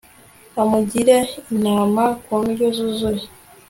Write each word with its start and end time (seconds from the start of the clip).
amugire 0.61 1.17
inama 1.55 2.03
ku 2.23 2.31
ndyo 2.47 2.67
yuzuye 2.77 3.25